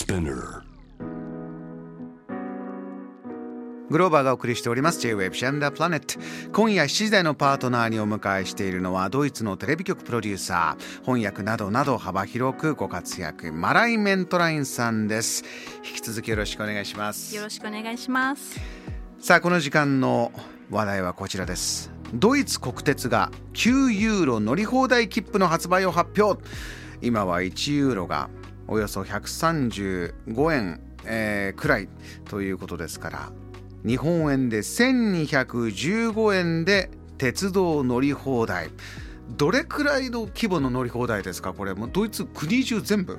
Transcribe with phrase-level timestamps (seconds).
[0.00, 0.62] Spinner.
[3.90, 5.00] グローバーがお送りしております。
[5.00, 6.18] J-Wave シャンダープラネット
[6.52, 15.44] 今夜7時台のパートナーにお迎えしているのはドイツのテレビ局プロデューサー翻訳などなど幅広くご活躍マライ・メントラインさんです。
[15.86, 17.36] 引き続きよろしくお願いします。
[17.36, 18.58] よろしくお願いします。
[19.18, 20.32] さあこの時間の
[20.70, 21.92] 話題はこちらです。
[22.14, 26.42] ドイツ国鉄が9ユーロ乗り放題切符の発売を発表。
[27.02, 28.30] 今は1ユーロが
[28.70, 31.88] およそ135円、えーくらい
[32.26, 33.32] ということですから
[33.84, 38.70] 日本円で1215円で鉄道乗り放題。
[39.36, 41.52] どれくらいの規模の乗り放題ですか？
[41.52, 43.18] これもうドイツ国中全部？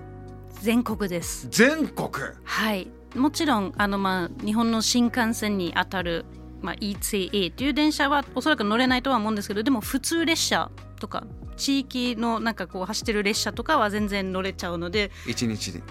[0.61, 1.47] 全国です。
[1.49, 2.09] 全国？
[2.43, 2.87] はい。
[3.15, 6.25] もちろんあのまあ日本の新幹線にあたる
[6.61, 11.25] まあ ECA という電車はおそらく乗れないとは思うんですけどでも普通列車とか
[11.61, 15.81] 地域のなんかこう走ってる列車とかは全然乗れちゃうので1日で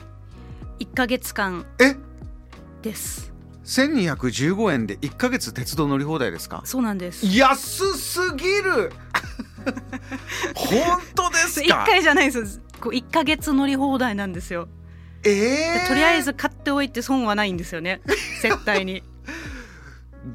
[0.81, 1.95] 1ヶ月間え？
[2.83, 3.31] です。
[3.65, 6.63] 1215円で1ヶ月鉄道乗り放題ですか？
[6.65, 7.25] そうなんです。
[7.27, 8.91] 安すぎる。
[10.57, 12.61] 本当です1か回じゃないです。
[12.81, 14.69] こう1ヶ月乗り放題なんですよ。
[15.23, 18.01] えでー、とりあえず買っておいて損はないんですよね。
[18.43, 19.03] 絶対に。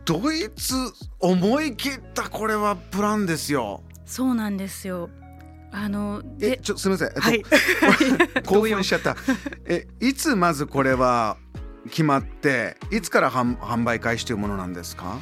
[0.05, 0.75] ドイツ
[1.19, 3.81] 思い切ったこれはプランですよ。
[4.05, 5.09] そうなんですよ
[5.77, 7.43] あのえでちょすみません、えっとはい。
[8.45, 9.17] 興奮しちゃった。
[9.65, 11.35] えいつまずこれは
[11.89, 15.19] 決まっていつから販販売開始というものなんですか？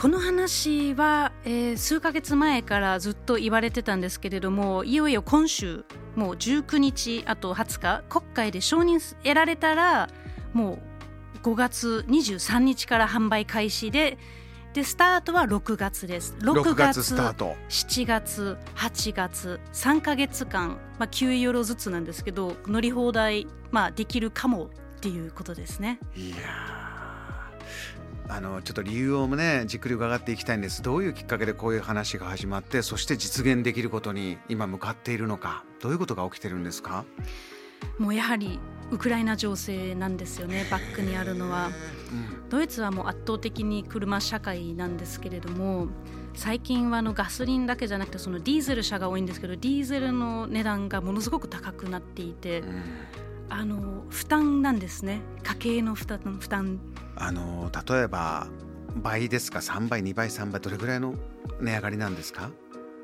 [0.00, 10.08] この話は、えー数ヶ月前からずっと言われてたんですけれどもいよいよ今週もう19日あと20日国会で承認得られたら
[10.52, 10.78] も
[11.36, 14.16] う5月23日から販売開始で
[14.72, 16.36] でスタートは6月です。
[16.38, 17.56] 6月スタート。
[17.68, 24.68] 7月8月3ヶ月間、まあ、9ユーロずつなんですけど乗り放題、まあ、できるかもっ
[25.00, 25.98] ていうことですね。
[26.14, 26.40] いやー。
[28.32, 30.82] あのちょっと理由をねじっくり伺っていきたいんです。
[30.82, 35.64] どういうきっかけでこういう話が始まってそして実現できることに今向かっているのか。
[35.80, 37.04] どういうことが起きてるんですか、
[37.98, 41.68] もうやはりウクライナ情勢なんですよねバックにあるのは。
[42.12, 42.48] うん。
[42.50, 45.86] ドイツはもう圧倒的に車社会なんですけれども
[46.34, 52.82] 最近はあのガソリンだけじゃなくてそのディーゼル車が多いんですけどディーゼルの値段がものすごく高くなっていてうん。
[53.52, 55.20] あの負担なんですね。
[55.42, 56.78] 家計の負担負担。
[57.16, 58.46] あの例えば
[58.96, 61.14] 倍ですか？3倍2倍3倍どれぐらいの
[61.60, 62.50] 値上がりなんですか？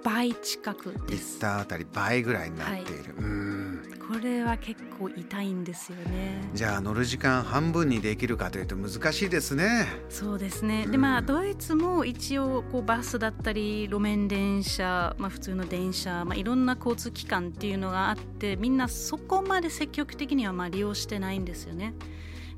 [0.06, 6.48] 倍近くでリッすターあたり倍ぐらいになっている、うんこれは結構痛いんですよね。
[6.54, 9.88] じゃあ乗る時間半分にできるかというと難しいですね。
[10.08, 10.84] そうですね。
[10.86, 10.92] うん。
[10.92, 21.92] でまあドイツも一応こうバスだったり路面電車、まあ、普通の電車、まあ、いろんな交通機関っていうのがあってみんなそこまで積極的にはまあ利用してないんですよね。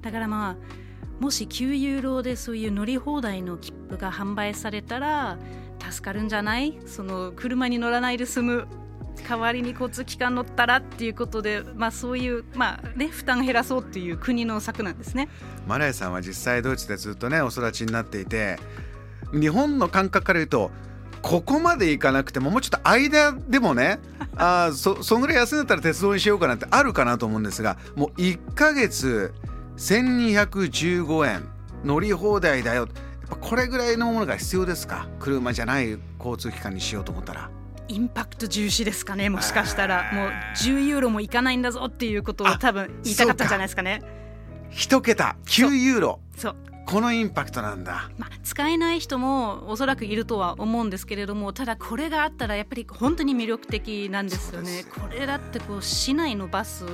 [0.02, 0.56] だからまあ
[1.20, 5.38] もし9ユーロでそういう乗り放題の切符が販売されたら
[5.90, 6.78] 助かるんじゃない？
[6.86, 8.68] その車に乗らないで済む
[9.28, 15.28] 代わりに交通機関乗ったらっていうことで、まあ、そういう、まあね、負担減らそうっていう国の策なんですね。
[15.66, 18.58] マライさんは実際ドイツでずっとねお育ちになっていて
[19.32, 20.70] 日本の感覚から言うと
[21.20, 23.98] ここまで行かなくてももうちょっと間でもね
[24.36, 29.34] あそそんぐらい安いんだったら鉄道にしようかなってあるかなと思うんですがもう1ヶ月
[29.78, 31.48] 1215円。
[31.84, 32.88] 乗り放題だよ。
[33.40, 35.06] これぐらいのものが必要ですか？
[35.20, 37.50] 車じゃない交通機関にしようと思ったら。
[37.86, 39.30] インパクト重視ですかね？
[39.30, 40.10] もしかしたら。
[40.12, 44.02] もう10ユーロもいかないんだぞっていうことをあ多分言いたかったんじゃないですかね
[44.72, 45.36] ？1桁。
[45.46, 46.20] 9ユーロ。
[46.36, 48.10] そう、このインパクトなんだ。
[48.18, 54.66] まあ、使えない人もおそらくいるとは思うんですけれどもただこれがあったらやっぱり本当に魅力的なんですよね。
[54.66, 54.88] そうです。
[54.88, 56.84] よこれだってこう市内のバス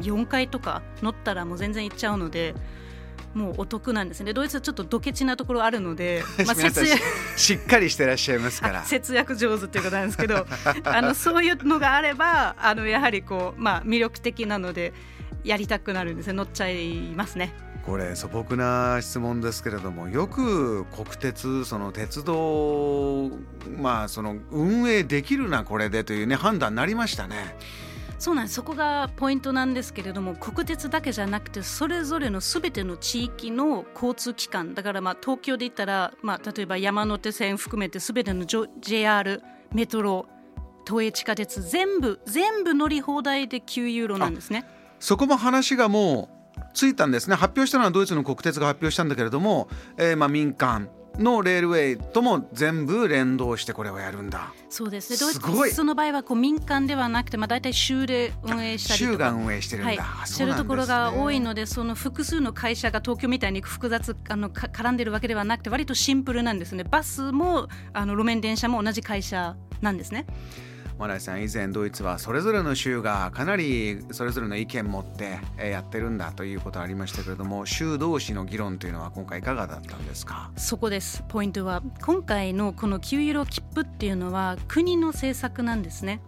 [0.00, 2.54] 4回とか乗ったらもう全然行っちゃうので
[3.34, 7.02] もうお得なんですねドイツはちょっとドケチなところあるので、 まあ、節約
[7.36, 10.46] しっかりしてらっしゃいますからあ節約上手っていうことなんですけど
[10.84, 14.94] あのそういうのがあればあのやはりこう、まあ、魅力的なので
[15.44, 17.54] やりたくなるんですね乗っちゃいますね。
[17.84, 23.30] これ素朴な質問ですけれどもよく国鉄その鉄道
[23.78, 27.54] まあその運営できるなこれでというね判断になりましたね。
[28.18, 39.42] そうなんですそこがポイントなんですけれども国鉄だけじゃなくてそれぞれのすべての地域の交通機関だからまあ東京で言ったら、まあ、例えば山手線含めてすべてのジョ JR
[39.72, 40.26] メトロ
[40.84, 44.64] 都営地下鉄全部全部乗り放題で9ユーロなんですね。
[45.00, 54.52] そこも話がもうついたんですね発表したのはドイツの国鉄が発表したんだけれども、えーまあ民間のレールウェイとも全部連動してこれをやるんだ。
[54.68, 55.18] そうですね。
[55.18, 55.72] ドイすごい。
[55.72, 59.12] ツの場合はこう民間ではなくて、まあ、大体州で運営したりとか。
[59.12, 59.98] 州が運営してるんだ、はい。
[60.22, 66.84] あ、してるところが多いののでその複数の会社が東京みたいに複雑あのか絡んでるわけではなくて割とシンプルなんですね。
[66.84, 70.26] バスもあの路面電車も同じ会社なんですね
[70.98, 80.50] マライさん以前ドイツはそれぞれの州がかなりそれぞれの意見持ってえーやってるんだということありましたけれども州同士の議論というのは今回いかがだったんですか？
[80.56, 81.22] そこです。
[81.28, 86.22] ポイントは今回のこの9ユーロ切符っていうのは国の政策なんですね。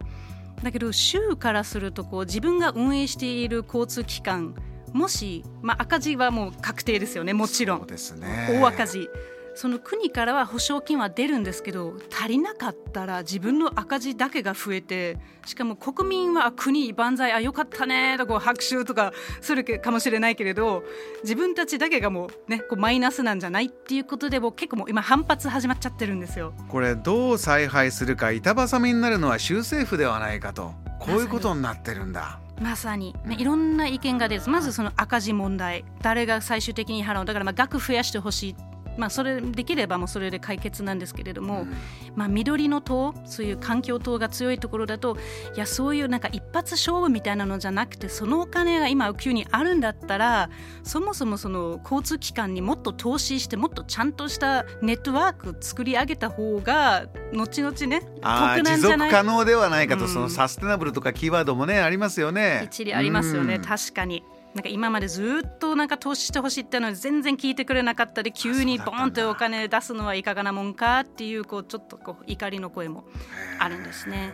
[0.62, 4.54] だけど州からするとこう自分が運営している交通機関
[4.92, 8.58] もし、まあ、赤字はもう確定ですよねもちろそうんですね。
[8.60, 9.08] 大赤字
[9.58, 20.84] その国からは保証金は出るんですけど足りなかったら自分の赤字だけが増えてしかも国民はあ国万歳あよかったねとこう拍手とかするかもしれないけれど
[21.24, 26.54] 自分たちだけがもうねこうマイナスなんじゃないっていうことでもう結構もう今反発始まっちゃってるんですよ。
[26.68, 30.72] これどう采配するか板挟みになるのは州政府ではないかと。
[31.00, 32.38] こういうことになってるんだ。
[32.60, 34.42] まさに、まあいろんな意見が出る。
[34.46, 35.84] まずその赤字問題。
[36.02, 37.24] 誰が最終的に払う。
[37.24, 38.56] だからまあ額増やしてほしい、
[38.98, 41.72] まあ、それできればもうそれで解決なんですけれども、うん。
[42.16, 45.16] まあ、緑の党そういう環境党が強いところだと
[45.54, 50.50] いやそういうなんか一発勝負みたいなのじゃなくてそのお金が今急にあるんだったら
[50.82, 59.10] そもそもその交通機関にもっと投資してもっとちゃんとしたネットワーク作り上げた方が後々ね得なんじゃない？
[59.10, 60.08] 続可能ではないかと、うん。
[60.08, 62.62] そのサステナブルとかキーワードもねありますよね。
[62.64, 63.62] 一理ありますよね、うん。
[63.62, 64.24] 確かに。
[64.54, 73.04] なんか今までずっとなんか投資してほしいってのに全然聞いてくれなかったり急にボーンとお金出すのはいかがなもんかっていうこうちょっとこう怒りの声も
[73.58, 74.32] あるんですね。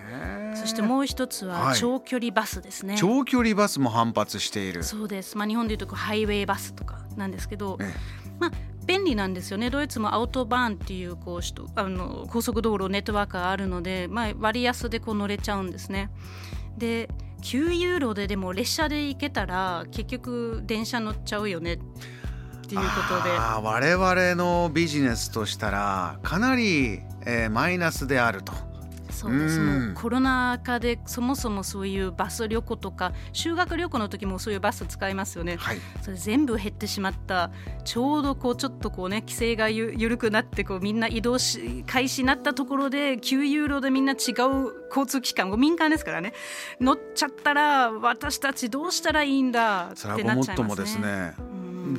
[0.54, 2.96] そしてもう一つははい長距離バスですね。
[2.96, 5.36] 長距離バスも反発しているそうです。
[5.36, 7.92] まあ日本でいうとハイウェイバスとかなんですけど、え
[8.38, 8.50] まあ
[8.86, 9.68] 便利なんですよね。
[9.68, 11.40] ドイツもアウトバーンっていうこう
[11.74, 16.10] あの高速道路ネットワークがあるので、まあ割安でこう乗れちゃうんですね。
[16.78, 17.08] で。
[17.44, 21.74] 9ユーロででも列車で行けたら結局電車乗っちゃうよね。
[21.74, 21.76] っ
[22.66, 23.30] ていうことで。
[23.36, 28.52] あー我々のビジネスとしたらかなり、えーマイナスであると。
[29.14, 35.56] そうですうコロナ禍でそもそもそういうバス旅行とか修学旅行の時もそういうバス使いますよね。
[35.56, 35.78] はい。
[36.02, 37.50] それ全部減ってしまった。
[37.84, 44.16] ちょうどこうちょっとこうね規制がゆ緩くなってこうみんな移動し開始になったところで9ユーロでみんな違う
[44.88, 46.32] 交通機関民間ですからね。
[46.80, 51.34] 乗っちゃったら私たちどうしたらいいんだってなっちゃいますね。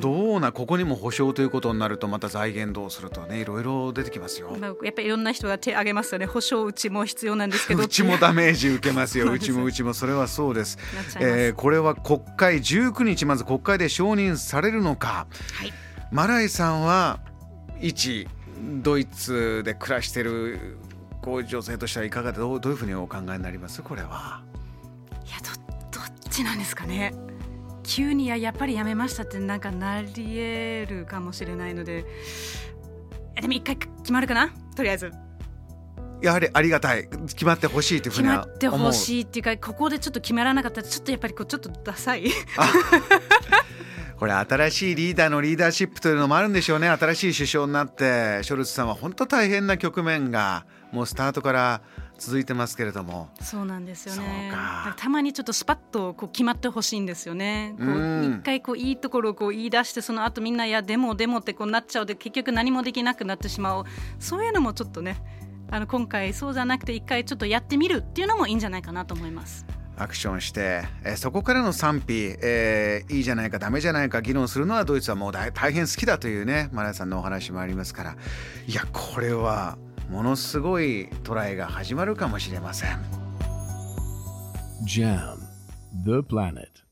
[0.00, 4.56] どうなここにも保証ということになるとまた財源どうするとねいろいろ出てきますよ。
[4.58, 6.26] まあやっぱりいろんな人が手挙げますよね。
[6.26, 7.84] 保証うちも必要なんですけど。
[7.84, 9.26] うちもダメージ受けますよ。
[9.26, 10.78] そうちもうちもそれはそうです、
[11.20, 15.26] えーこれは国会19日まず国会で承認されるのか。
[15.54, 15.72] はい。
[16.10, 17.20] マライさんは
[17.80, 18.26] 一
[18.82, 20.78] ドイツで暮らしている
[21.22, 23.82] こう女性としてはいかがでどうどういうふうにお考えになります？
[23.82, 24.42] これは。
[25.26, 25.36] いや
[25.90, 27.12] どどっちなんですかね
[27.86, 32.04] 急にややっぱりやめましたってなんかなり得るかもしれないので。
[33.36, 34.50] えでも一回決まるかな？
[34.74, 35.12] とりあえず。
[36.22, 37.08] やはりありがたい。
[37.28, 38.92] 決まってほしいというふう決にはまってほい。
[38.94, 42.30] しいっていうかここでちょっと決まらなかったらちょっとやっぱりこうちょっとダサい。
[44.18, 46.88] これ新しいリーダーのリーダーシップというのもあるんでしょうね。
[46.88, 51.82] 新しい首相になってショルツさんは本当大変な局面がもうスタートから
[52.18, 53.28] 続いてますけれども。
[53.40, 54.52] そうなんですよね。
[54.96, 57.74] たまにちょっとスパッとこう決まってほしいんですよね。
[57.78, 63.84] 一回こういいところをこう言い出してその後みんないやでもでもってこうなっちゃうで結局何もできなくなってしまう。
[64.18, 65.22] そういうのもちょっとね
[65.70, 69.66] あの今回そうじゃなくて一回ちょっとやってみるっていうのもいいんじゃないかなと思います。
[69.98, 78.16] アクションして、えーそこからの賛否、えーいいじゃないかダメじゃないか議論するのはドイツはもう大大変好きだというねマラヤさんのお話もありますから。
[78.66, 79.78] いやこれは
[80.10, 82.98] ものすごいトライが始まるかもしれません。
[84.86, 85.38] Jam,
[86.04, 86.85] the planet.